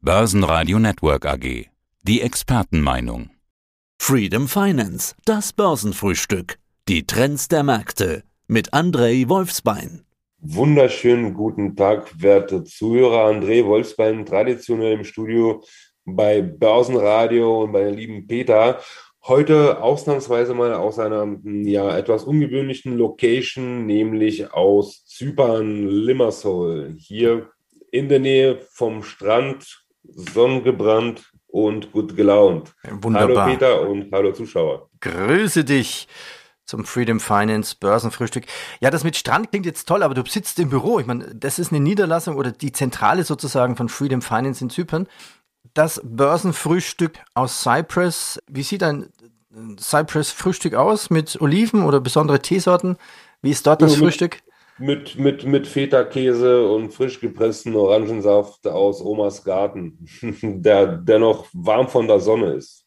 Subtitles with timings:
[0.00, 1.66] Börsenradio Network AG.
[2.04, 3.30] Die Expertenmeinung.
[4.00, 6.60] Freedom Finance, das Börsenfrühstück.
[6.88, 10.04] Die Trends der Märkte mit Andrei Wolfsbein.
[10.38, 13.26] Wunderschönen guten Tag, werte Zuhörer.
[13.26, 15.64] André Wolfsbein, traditionell im Studio
[16.04, 18.80] bei Börsenradio und bei der lieben Peter.
[19.26, 26.94] Heute ausnahmsweise mal aus einer ja, etwas ungewöhnlichen Location, nämlich aus Zypern, Limassol.
[26.96, 27.50] Hier
[27.90, 32.74] in der Nähe vom Strand, sonnengebrannt und gut gelaunt.
[32.90, 33.44] Wunderbar.
[33.44, 34.88] Hallo Peter und hallo Zuschauer.
[35.00, 36.08] Grüße dich
[36.64, 38.44] zum Freedom Finance Börsenfrühstück.
[38.80, 41.00] Ja, das mit Strand klingt jetzt toll, aber du sitzt im Büro.
[41.00, 45.08] Ich meine, das ist eine Niederlassung oder die Zentrale sozusagen von Freedom Finance in Zypern.
[45.74, 48.38] Das Börsenfrühstück aus Cyprus.
[48.46, 49.08] Wie sieht ein
[49.78, 51.10] Cyprus-Frühstück aus?
[51.10, 52.96] Mit Oliven oder besondere Teesorten?
[53.40, 54.42] Wie ist dort das Ja, Frühstück?
[54.78, 60.06] Mit, mit, mit Feta-Käse und frisch gepressten Orangensaft aus Omas Garten,
[60.42, 62.84] der, noch warm von der Sonne ist.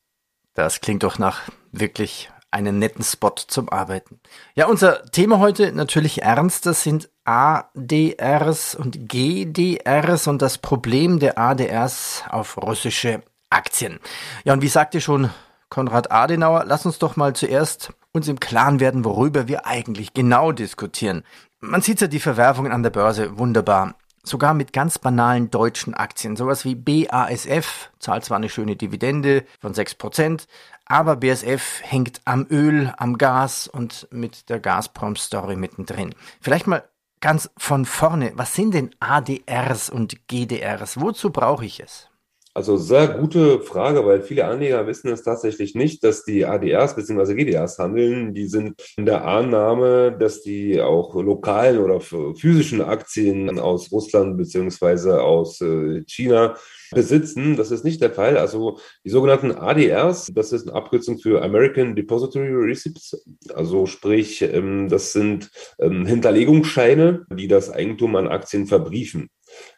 [0.54, 4.20] Das klingt doch nach wirklich einem netten Spot zum Arbeiten.
[4.56, 6.66] Ja, unser Thema heute natürlich ernst.
[6.66, 14.00] Das sind ADRs und GDRs und das Problem der ADRs auf russische Aktien.
[14.44, 15.30] Ja, und wie sagte schon
[15.70, 20.52] Konrad Adenauer, lass uns doch mal zuerst uns im Klaren werden, worüber wir eigentlich genau
[20.52, 21.24] diskutieren.
[21.64, 23.94] Man sieht ja die Verwerfungen an der Börse wunderbar.
[24.24, 26.36] Sogar mit ganz banalen deutschen Aktien.
[26.36, 30.48] Sowas wie BASF zahlt zwar eine schöne Dividende von 6%,
[30.86, 36.16] aber BASF hängt am Öl, am Gas und mit der Gazprom-Story mittendrin.
[36.42, 36.84] Vielleicht mal
[37.20, 38.32] ganz von vorne.
[38.36, 41.00] Was sind denn ADRs und GDRs?
[41.00, 42.11] Wozu brauche ich es?
[42.54, 47.36] Also sehr gute Frage, weil viele Anleger wissen es tatsächlich nicht, dass die ADRs bzw.
[47.36, 48.34] GDRs handeln.
[48.34, 55.12] Die sind in der Annahme, dass die auch lokalen oder physischen Aktien aus Russland bzw.
[55.12, 56.58] aus äh, China
[56.92, 57.56] besitzen.
[57.56, 58.38] Das ist nicht der Fall.
[58.38, 63.24] Also die sogenannten ADRs, das ist eine Abkürzung für American Depository Receipts.
[63.54, 69.30] Also sprich, ähm, das sind ähm, Hinterlegungsscheine, die das Eigentum an Aktien verbriefen.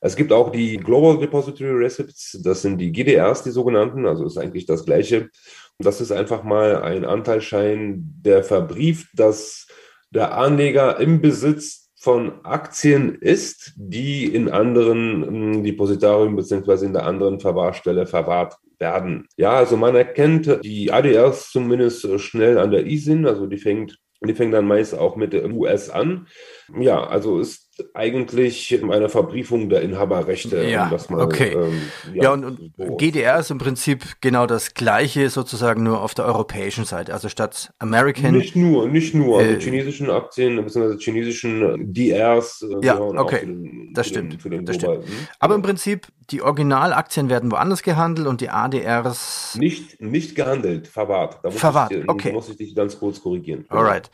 [0.01, 4.37] Es gibt auch die Global Depository Receipts, das sind die GDRs, die sogenannten, also ist
[4.37, 5.29] eigentlich das gleiche.
[5.77, 9.67] Und das ist einfach mal ein Anteilsschein, der verbrieft, dass
[10.11, 17.05] der Anleger im Besitz von Aktien ist, die in anderen ähm, Depositarien beziehungsweise in der
[17.05, 19.25] anderen Verwahrstelle verwahrt werden.
[19.37, 24.33] Ja, also man erkennt die ADRs zumindest schnell an der ISIN, also die fängt, die
[24.33, 26.27] fängt dann meist auch mit der US an.
[26.79, 27.61] Ja, also ist
[27.95, 30.63] eigentlich eine Verbriefung der Inhaberrechte.
[30.63, 31.53] Ja, um das mal, okay.
[31.53, 31.81] ähm,
[32.13, 36.25] Ja, und, und so GDR ist im Prinzip genau das gleiche, sozusagen nur auf der
[36.25, 37.13] europäischen Seite.
[37.13, 38.33] Also statt American.
[38.33, 39.39] Nicht nur, nicht nur.
[39.39, 40.97] Also Äh, chinesischen Aktien bzw.
[40.99, 42.61] chinesischen DRs.
[42.61, 43.39] äh, Ja, okay.
[43.45, 45.03] den- Das zu den- stimmt, zu den das globalen.
[45.39, 49.55] Aber im Prinzip, die Originalaktien werden woanders gehandelt und die ADRs.
[49.59, 51.39] Nicht, nicht gehandelt, verwahrt.
[51.43, 52.29] Da muss Verwahrt, ich, okay.
[52.29, 53.65] Da muss ich dich ganz kurz korrigieren.
[53.69, 54.09] Alright.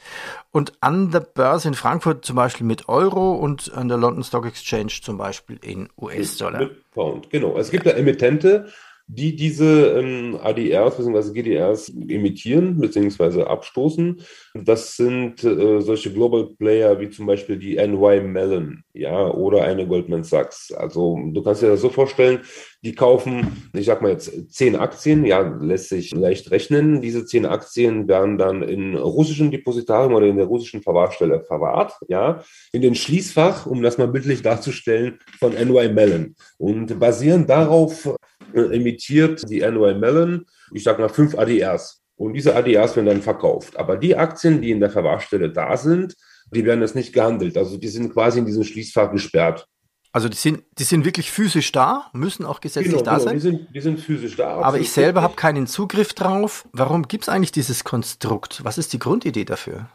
[0.52, 4.46] Und an der Börse in Frankfurt zum Beispiel mit Euro und an der London Stock
[4.46, 6.60] Exchange zum Beispiel in US-Dollar.
[6.60, 7.58] Mit Pound, genau.
[7.58, 8.68] Es gibt ja Emittente,
[9.12, 11.34] die diese ähm, ADRs bzw.
[11.34, 13.42] GDRs emittieren bzw.
[13.42, 14.22] abstoßen.
[14.54, 19.88] Das sind äh, solche Global Player wie zum Beispiel die NY Mellon, ja, oder eine
[19.88, 20.72] Goldman Sachs.
[20.72, 22.42] Also du kannst dir das so vorstellen,
[22.84, 27.02] die kaufen, ich sag mal jetzt zehn Aktien, ja, lässt sich leicht rechnen.
[27.02, 32.44] Diese zehn Aktien werden dann in russischen Depositarium oder in der russischen Verwahrstelle verwahrt, ja,
[32.72, 36.36] in den Schließfach, um das mal bildlich darzustellen, von NY Mellon.
[36.60, 38.08] Und basieren darauf
[38.54, 42.02] emittiert die NY Mellon, ich sag mal, fünf ADRs.
[42.16, 43.78] Und diese ADRs werden dann verkauft.
[43.78, 46.16] Aber die Aktien, die in der Verwahrstelle da sind,
[46.54, 47.58] die werden jetzt nicht gehandelt.
[47.58, 49.68] Also die sind quasi in diesem Schließfach gesperrt.
[50.12, 53.40] Also die sind, die sind wirklich physisch da, müssen auch gesetzlich da die sein.
[53.40, 54.56] sind, die sind physisch da.
[54.56, 56.68] Aber ich selber habe keinen Zugriff drauf.
[56.74, 58.64] Warum gibt es eigentlich dieses Konstrukt?
[58.64, 59.88] Was ist die Grundidee dafür?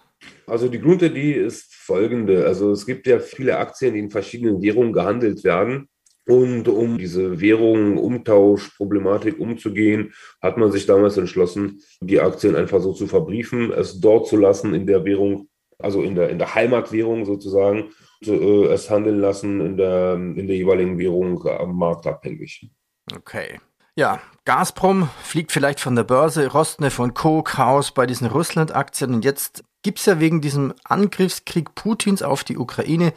[0.46, 2.46] Also die Grundidee ist folgende.
[2.46, 5.88] Also es gibt ja viele Aktien, die in verschiedenen Währungen gehandelt werden.
[6.26, 12.92] Und um diese Währung, Umtauschproblematik umzugehen, hat man sich damals entschlossen, die Aktien einfach so
[12.92, 17.26] zu verbriefen, es dort zu lassen in der Währung, also in der, in der Heimatwährung
[17.26, 17.90] sozusagen,
[18.24, 22.70] äh, es handeln lassen in der, in der jeweiligen Währung am Markt abhängig.
[23.14, 23.60] Okay.
[23.96, 27.42] Ja, Gazprom fliegt vielleicht von der Börse, Rosneft und Co.
[27.42, 29.14] Chaos bei diesen Russland-Aktien.
[29.14, 33.12] Und jetzt gibt es ja wegen diesem Angriffskrieg Putins auf die Ukraine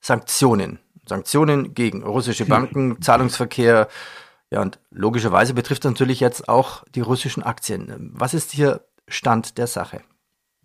[0.00, 0.78] Sanktionen.
[1.10, 3.88] Sanktionen gegen russische Banken, Zahlungsverkehr.
[4.50, 8.10] Ja, und logischerweise betrifft das natürlich jetzt auch die russischen Aktien.
[8.14, 10.00] Was ist hier Stand der Sache?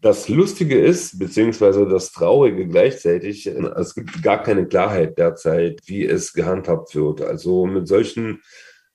[0.02, 6.34] Das Lustige ist, beziehungsweise das Traurige gleichzeitig, es gibt gar keine Klarheit derzeit, wie es
[6.34, 7.22] gehandhabt wird.
[7.22, 8.42] Also mit solchen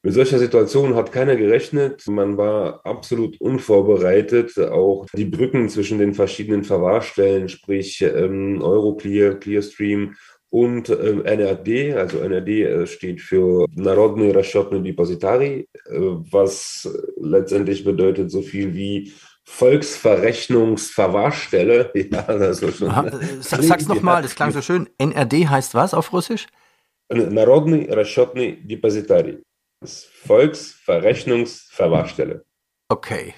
[0.03, 2.07] Mit solcher Situation hat keiner gerechnet.
[2.09, 4.59] Man war absolut unvorbereitet.
[4.59, 10.15] Auch die Brücken zwischen den verschiedenen Verwahrstellen, sprich ähm, Euroclear, Clearstream
[10.50, 16.00] und äh, NRD, also NRD äh, steht für Народные расчетные депозитарий, äh,
[16.32, 19.14] was letztendlich bedeutet so viel wie
[19.46, 21.92] Volksverrechnungsverwahrstelle.
[22.12, 24.90] Ja, also schon, Aha, sag's nochmal, das klang so schön.
[24.98, 26.48] NRD heißt was auf Russisch?
[27.10, 29.44] Народный расчетный депозитарий.
[29.82, 32.46] Das Volksverrechnungsverwahrstelle.
[32.88, 33.34] Okay.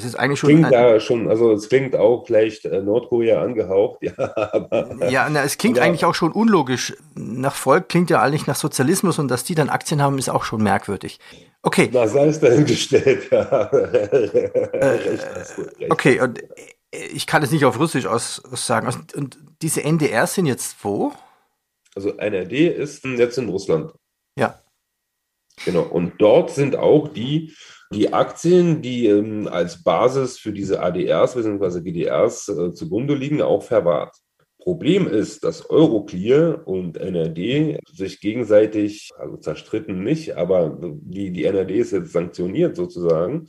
[0.00, 0.48] es ist eigentlich schon.
[0.48, 4.12] Klingt da schon, also es klingt auch leicht äh, Nordkorea angehaucht, ja.
[4.34, 6.96] Aber, ja, na, es klingt aber, eigentlich auch schon unlogisch.
[7.14, 10.44] Nach Volk klingt ja eigentlich nach Sozialismus und dass die dann Aktien haben, ist auch
[10.44, 11.20] schon merkwürdig.
[11.62, 11.90] Okay.
[11.92, 13.70] Na, sei es dahingestellt, ja.
[13.70, 15.18] Äh,
[15.90, 16.46] okay, und äh,
[17.12, 18.88] ich kann es nicht auf Russisch aus, sagen.
[19.14, 21.12] Und diese NDRs sind jetzt wo?
[21.94, 23.92] Also NRD ist jetzt in Russland.
[24.38, 24.58] Ja.
[25.64, 25.82] Genau.
[25.82, 27.54] Und dort sind auch die,
[27.92, 31.80] die Aktien, die ähm, als Basis für diese ADRs bzw.
[31.80, 34.16] GDRs äh, zugrunde liegen, auch verwahrt.
[34.58, 41.70] Problem ist, dass Euroclear und NRD sich gegenseitig, also zerstritten nicht, aber die, die NRD
[41.70, 43.48] ist jetzt sanktioniert sozusagen.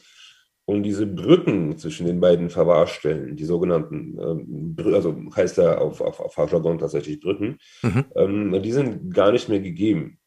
[0.65, 6.19] Und diese Brücken zwischen den beiden Verwahrstellen, die sogenannten, ähm, also heißt ja auf, auf,
[6.19, 8.05] auf Jargon tatsächlich Brücken, mhm.
[8.15, 10.17] ähm, die sind gar nicht mehr gegeben.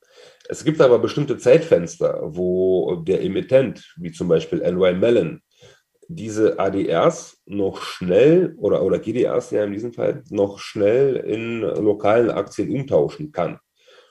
[0.49, 5.41] Es gibt aber bestimmte Zeitfenster, wo der Emittent, wie zum Beispiel NY Mellon,
[6.09, 12.31] diese ADRs noch schnell oder, oder GDRs ja in diesem Fall noch schnell in lokalen
[12.31, 13.59] Aktien umtauschen kann.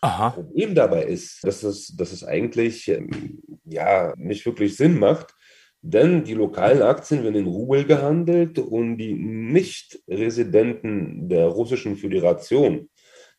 [0.02, 0.32] Aha.
[0.32, 5.34] Problem dabei ist, dass es, dass es eigentlich ähm, ja nicht wirklich Sinn macht,
[5.82, 12.90] denn die lokalen Aktien werden in Rubel gehandelt und die Nicht-Residenten der Russischen Föderation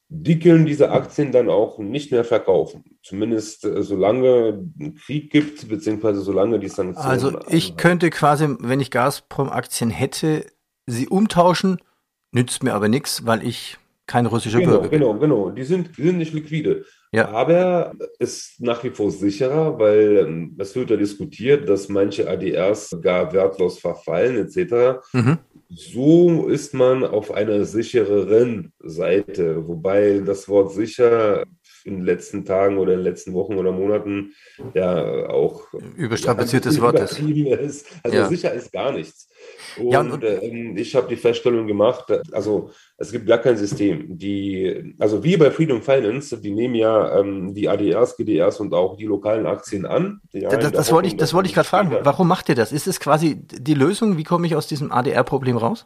[0.09, 2.85] die können diese Aktien dann auch nicht mehr verkaufen.
[3.03, 4.65] Zumindest äh, solange
[5.05, 7.09] Krieg gibt, beziehungsweise solange die Sanktionen.
[7.09, 7.77] Also ich anhalten.
[7.77, 10.47] könnte quasi, wenn ich Gazprom-Aktien hätte,
[10.87, 11.79] sie umtauschen,
[12.33, 15.01] nützt mir aber nichts, weil ich kein russischer genau, Bürger bin.
[15.01, 15.51] Genau, genau.
[15.51, 16.85] Die sind, die sind nicht liquide.
[17.15, 17.29] Ja.
[17.29, 22.99] Aber ist nach wie vor sicherer, weil ähm, es wird ja diskutiert, dass manche ADRs
[23.01, 25.01] gar wertlos verfallen etc.
[25.13, 25.39] Mhm.
[25.69, 31.45] So ist man auf einer sichereren Seite, wobei das Wort sicher
[31.85, 34.33] in den letzten Tagen oder in den letzten Wochen oder Monaten
[34.75, 37.21] ja auch überstrapaziertes Wort ist.
[37.21, 37.87] ist.
[38.03, 38.29] Also ja.
[38.29, 39.29] sicher ist gar nichts.
[39.77, 40.41] Und, ja, und äh,
[40.77, 44.19] ich habe die Feststellung gemacht, also es gibt gar kein System.
[44.19, 48.97] Die, also wie bei Freedom Finance, die nehmen ja ähm, die ADRs, GDRs und auch
[48.97, 50.21] die lokalen Aktien an.
[50.33, 51.95] Ja, das, das wollte ich, das wollte ich gerade fragen.
[52.03, 52.73] Warum macht ihr das?
[52.73, 54.17] Ist es quasi die Lösung?
[54.17, 55.85] Wie komme ich aus diesem ADR-Problem raus?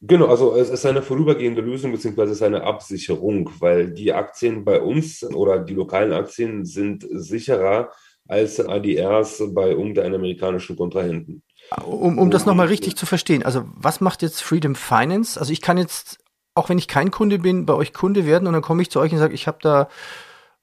[0.00, 4.64] Genau, also es ist eine vorübergehende Lösung beziehungsweise es ist eine Absicherung, weil die Aktien
[4.64, 7.90] bei uns oder die lokalen Aktien sind sicherer
[8.28, 11.42] als ADRs bei irgendeinem amerikanischen Kontrahenten.
[11.84, 15.38] Um, um das nochmal richtig zu verstehen, also was macht jetzt Freedom Finance?
[15.38, 16.18] Also ich kann jetzt,
[16.54, 19.00] auch wenn ich kein Kunde bin, bei euch Kunde werden und dann komme ich zu
[19.00, 19.88] euch und sage, ich habe da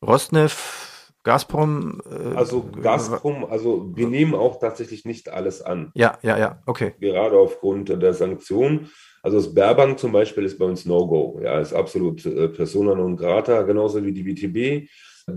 [0.02, 2.02] Rosneft, Gazprom.
[2.10, 5.92] Äh, also Gazprom, also wir nehmen auch tatsächlich nicht alles an.
[5.94, 6.94] Ja, ja, ja, okay.
[7.00, 8.92] Gerade aufgrund der Sanktionen.
[9.25, 11.39] Also das Sberbank zum Beispiel ist bei uns No-Go.
[11.44, 14.88] Ja, ist absolut äh, persona non grata, genauso wie die WTB.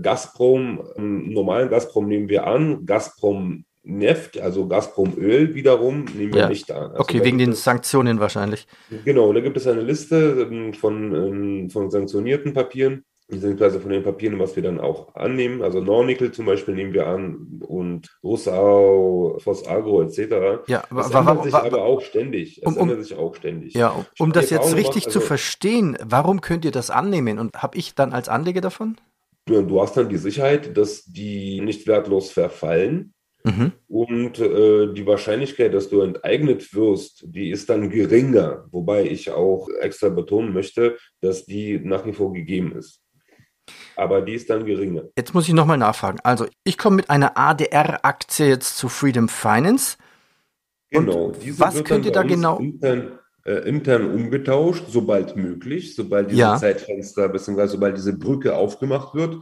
[0.03, 2.85] Gazprom, ähm, normalen Gazprom nehmen wir an.
[2.85, 6.49] Gazprom Neft, also Gazprom-Öl wiederum, nehmen wir ja.
[6.49, 6.91] nicht an.
[6.91, 8.67] Also okay, wegen den Sanktionen wahrscheinlich.
[9.05, 14.03] Genau, da gibt es eine Liste ähm, von, ähm, von sanktionierten Papieren, beziehungsweise von den
[14.03, 15.61] Papieren, was wir dann auch annehmen.
[15.61, 20.67] Also Nornickel zum Beispiel nehmen wir an und Russau, Fosagro etc.
[20.67, 22.61] Ja, das war, ändert sich aber auch ständig.
[22.61, 23.73] Es um, ändert sich auch ständig.
[23.73, 27.39] Ja, um, um das jetzt richtig macht, also, zu verstehen, warum könnt ihr das annehmen
[27.39, 28.97] und habe ich dann als Anleger davon?
[29.45, 33.71] Du hast dann die Sicherheit, dass die nicht wertlos verfallen Mhm.
[33.87, 39.69] Und äh, die Wahrscheinlichkeit, dass du enteignet wirst, die ist dann geringer, wobei ich auch
[39.79, 43.01] extra betonen möchte, dass die nach wie vor gegeben ist.
[43.95, 45.03] Aber die ist dann geringer.
[45.17, 46.19] Jetzt muss ich nochmal nachfragen.
[46.23, 49.97] Also, ich komme mit einer ADR-Aktie jetzt zu Freedom Finance.
[50.91, 51.33] Genau.
[51.57, 52.57] was könnt ihr da genau?
[52.57, 56.57] Intern, äh, intern umgetauscht, sobald möglich, sobald dieses ja.
[56.57, 57.67] Zeitfenster bzw.
[57.67, 59.37] sobald diese Brücke aufgemacht wird.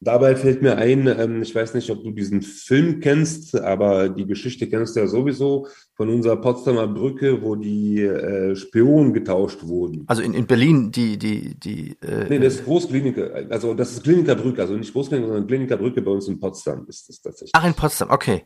[0.00, 4.26] Dabei fällt mir ein, ähm, ich weiß nicht, ob du diesen Film kennst, aber die
[4.26, 10.04] Geschichte kennst du ja sowieso von unserer Potsdamer Brücke, wo die äh, Spionen getauscht wurden.
[10.06, 11.96] Also in, in Berlin, die, die, die.
[12.02, 16.10] Äh, nee, das ist Großkliniker, also das ist Klinikerbrücke, also nicht Großkliniker, sondern Klinikerbrücke bei
[16.10, 17.52] uns in Potsdam ist das tatsächlich.
[17.54, 18.44] Ach, in Potsdam, okay.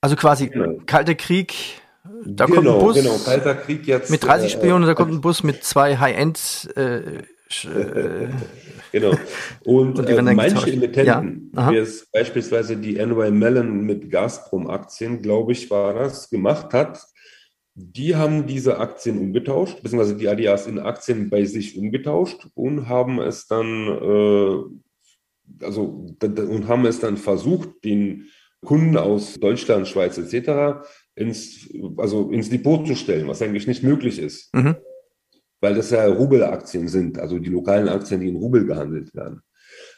[0.00, 0.78] Also quasi genau.
[0.86, 1.54] Kalter Krieg,
[2.24, 2.96] da genau, kommt ein Bus.
[2.96, 4.10] Genau, Kalter Krieg jetzt.
[4.10, 7.22] Mit 30 äh, Spionen, da kommt ein Bus mit zwei High-End äh, Äh,
[8.92, 9.14] genau.
[9.64, 11.70] Und, und äh, manche Emittenten, ja?
[11.70, 17.00] wie es beispielsweise die NY Mellon mit Gazprom-Aktien, glaube ich, war das, gemacht hat,
[17.74, 23.18] die haben diese Aktien umgetauscht, beziehungsweise die ADAs in Aktien bei sich umgetauscht und haben
[23.20, 28.28] es dann, äh, also, und haben es dann versucht, den
[28.64, 30.86] Kunden aus Deutschland, Schweiz etc.
[31.14, 34.54] ins, also ins Depot zu stellen, was eigentlich nicht möglich ist.
[34.54, 34.76] Mhm.
[35.62, 39.40] Weil das ja Rubelaktien sind, also die lokalen Aktien, die in Rubel gehandelt werden.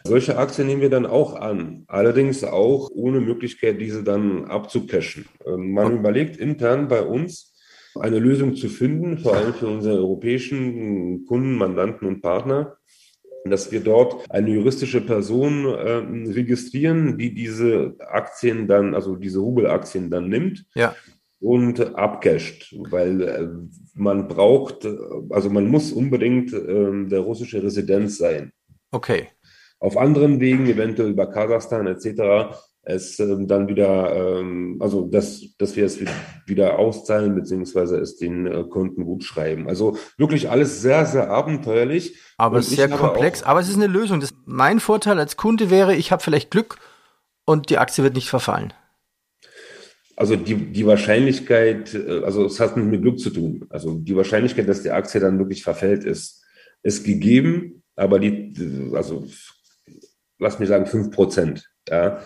[0.04, 5.24] Solche Aktien nehmen wir dann auch an, allerdings auch ohne Möglichkeit, diese dann abzucashen.
[5.46, 7.54] Ähm, man überlegt intern bei uns,
[7.98, 12.76] eine Lösung zu finden, vor allem für unsere europäischen Kunden, Mandanten und Partner,
[13.44, 20.10] dass wir dort eine juristische Person äh, registrieren, die diese Aktien dann, also diese Rubelaktien
[20.10, 20.66] dann nimmt.
[20.74, 20.94] Ja.
[21.44, 23.48] Und abcasht, weil äh,
[23.92, 24.88] man braucht,
[25.28, 28.50] also man muss unbedingt äh, der russische Resident sein.
[28.90, 29.28] Okay.
[29.78, 35.76] Auf anderen Wegen, eventuell über Kasachstan etc., es ähm, dann wieder, ähm, also dass, dass
[35.76, 35.98] wir es
[36.46, 39.68] wieder auszahlen, beziehungsweise es den äh, Kunden gut schreiben.
[39.68, 42.18] Also wirklich alles sehr, sehr abenteuerlich.
[42.38, 44.20] Aber sehr komplex, aber es ist eine Lösung.
[44.20, 46.76] Das, mein Vorteil als Kunde wäre, ich habe vielleicht Glück
[47.44, 48.72] und die Aktie wird nicht verfallen.
[50.16, 53.66] Also die, die Wahrscheinlichkeit, äh, also es hat mit Glück zu tun.
[53.70, 56.44] Also die Wahrscheinlichkeit, dass die Aktie dann wirklich verfällt, ist,
[56.82, 59.26] ist gegeben, aber die, also
[60.38, 61.68] lass mich sagen, fünf Prozent.
[61.88, 62.20] Ja.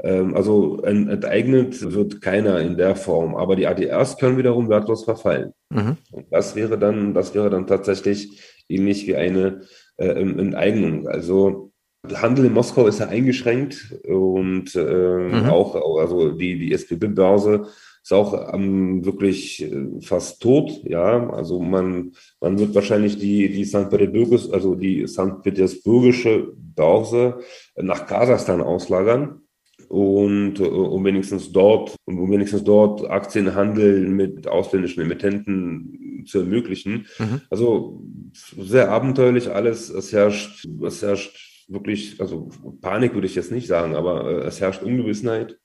[0.00, 5.52] Ähm, also enteignet wird keiner in der Form, aber die ADRs können wiederum wertlos verfallen.
[5.70, 5.96] Mhm.
[6.10, 9.62] Und das wäre dann, das wäre dann tatsächlich ähnlich wie eine
[9.96, 11.08] äh, Enteignung.
[11.08, 11.71] Also
[12.14, 15.46] Handel in Moskau ist ja eingeschränkt und äh, mhm.
[15.48, 17.66] auch, also die, die SPB-Börse
[18.02, 20.82] ist auch ähm, wirklich äh, fast tot.
[20.84, 23.88] Ja, also man, man wird wahrscheinlich die, die St.
[23.88, 25.42] Petersburgis, also die St.
[25.42, 27.38] Petersburgische Börse
[27.76, 29.42] nach Kasachstan auslagern
[29.88, 37.06] und äh, um wenigstens dort, um wenigstens dort Aktienhandel mit ausländischen Emittenten zu ermöglichen.
[37.20, 37.42] Mhm.
[37.48, 39.90] Also sehr abenteuerlich alles.
[39.90, 42.48] Es herrscht, es herrscht wirklich, also
[42.80, 45.58] Panik würde ich jetzt nicht sagen, aber äh, es herrscht Ungewissenheit.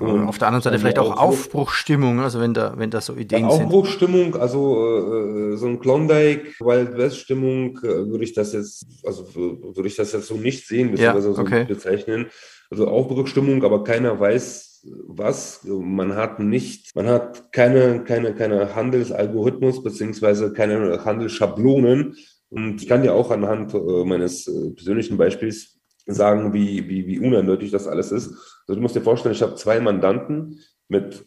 [0.00, 3.48] Und auf der anderen Seite vielleicht auch, Aufbruchstimmung, also wenn da, wenn da so Ideen
[3.48, 3.62] sind.
[3.62, 9.32] Aufbruchstimmung, also äh, so ein Klondike, Wild West Stimmung, äh, würde ich das jetzt, also
[9.34, 11.60] würde ich das jetzt so nicht sehen, beziehungsweise ja, okay.
[11.68, 12.26] so bezeichnen
[12.70, 15.60] also Aufbruchstimmung, aber keiner weiß was.
[15.64, 22.16] Man hat nicht, man hat keine, keine, keine Handelsalgorithmus beziehungsweise keine Handelsschablonen.
[22.50, 27.18] Und ich kann dir auch anhand äh, meines äh, persönlichen Beispiels sagen, wie, wie, wie
[27.18, 28.28] uneindeutig das alles ist.
[28.66, 31.26] Also du musst dir vorstellen, ich habe zwei Mandanten mit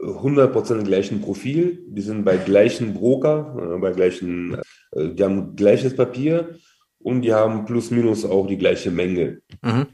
[0.00, 1.84] 100% gleichen Profil.
[1.88, 4.58] Die sind bei gleichen Broker, äh, bei gleichen,
[4.94, 6.56] die haben gleiches Papier
[6.98, 9.40] und die haben plus minus auch die gleiche Menge.
[9.62, 9.86] Mhm.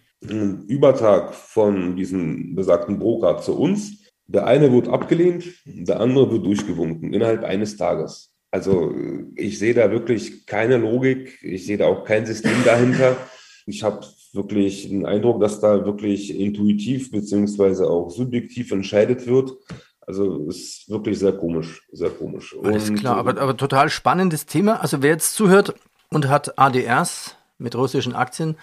[0.68, 4.02] Übertrag von diesem besagten Broker zu uns.
[4.26, 8.36] Der eine wird abgelehnt, der andere wird durchgewunken innerhalb eines Tages.
[8.57, 8.95] Also
[9.35, 13.19] ich sehe da wirklich keine Logik, ich sehe da auch kein System dahinter.
[13.67, 14.01] Ich habe
[14.33, 19.53] wirklich den Eindruck, dass da wirklich intuitiv beziehungsweise auch subjektiv entscheidet wird.
[20.01, 22.57] Also ist wirklich sehr komisch, sehr komisch.
[22.63, 24.81] Alles und, klar, aber, aber total spannendes Thema.
[24.81, 25.75] Also wer jetzt zuhört
[26.09, 28.57] und hat ADRs mit russischen Aktien,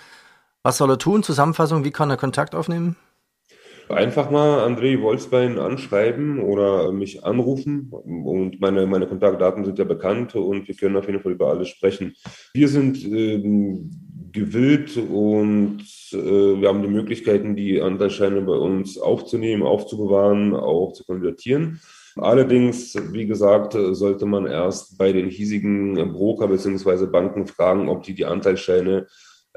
[0.64, 1.22] was soll er tun?
[1.22, 2.96] Zusammenfassung, wie kann er Kontakt aufnehmen?
[3.94, 10.36] Einfach mal André Wolfsbein anschreiben oder mich anrufen und meine, meine Kontaktdaten sind ja bekannt
[10.36, 12.16] und wir können auf jeden Fall über alles sprechen.
[12.54, 13.92] Wir sind ähm,
[14.32, 21.06] gewillt und äh, wir haben die Möglichkeiten, die Anteilsscheine bei uns aufzunehmen, aufzubewahren, auch zu
[21.06, 21.80] konvertieren.
[22.16, 27.08] Allerdings, wie gesagt, sollte man erst bei den hiesigen Broker bzw.
[27.08, 29.08] Banken fragen, ob die die Anteilsscheine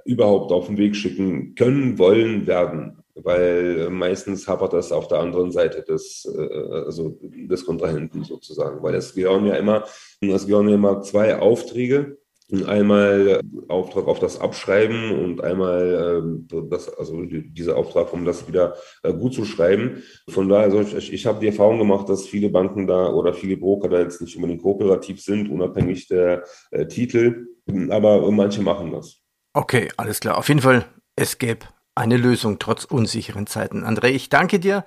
[0.04, 2.98] überhaupt auf den Weg schicken können, wollen, werden.
[3.22, 8.82] Weil meistens hapert das auf der anderen Seite des, äh, also des Kontrahenten sozusagen.
[8.82, 9.84] Weil es gehören ja immer,
[10.20, 12.18] es gehören ja immer zwei Aufträge.
[12.66, 18.76] Einmal Auftrag auf das Abschreiben und einmal äh, das, also dieser Auftrag, um das wieder
[19.02, 20.02] äh, gut zu schreiben.
[20.28, 23.56] Von daher, also ich, ich habe die Erfahrung gemacht, dass viele Banken da oder viele
[23.56, 27.48] Broker da jetzt nicht unbedingt kooperativ sind, unabhängig der äh, Titel,
[27.88, 29.16] aber manche machen das.
[29.52, 30.38] Okay, alles klar.
[30.38, 30.84] Auf jeden Fall,
[31.16, 33.84] es gäbe eine Lösung trotz unsicheren Zeiten.
[33.84, 34.84] André, ich danke dir.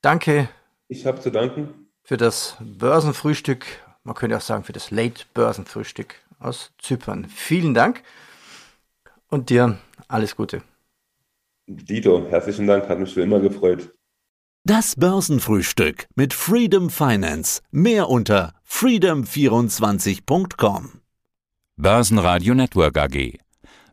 [0.00, 0.48] Danke.
[0.88, 1.88] Ich habe zu danken.
[2.04, 3.64] Für das Börsenfrühstück,
[4.04, 7.26] man könnte auch sagen für das Late Börsenfrühstück aus Zypern.
[7.26, 8.02] Vielen Dank
[9.28, 9.78] und dir
[10.08, 10.62] alles Gute.
[11.66, 13.90] Dito, herzlichen Dank, hat mich für immer gefreut.
[14.64, 17.62] Das Börsenfrühstück mit Freedom Finance.
[17.70, 21.00] Mehr unter freedom24.com.
[21.76, 23.38] Börsenradio Network AG.